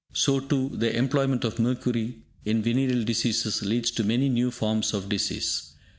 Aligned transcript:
So 0.13 0.39
too, 0.39 0.69
the 0.69 0.97
employment 0.97 1.43
of 1.43 1.59
mercury 1.59 2.23
in 2.43 2.63
venereal 2.63 3.03
diseases 3.03 3.61
leads 3.61 3.91
to 3.91 4.03
many 4.03 4.29
new 4.29 4.49
forms 4.49 4.95
of 4.95 5.07
disease. 5.09 5.75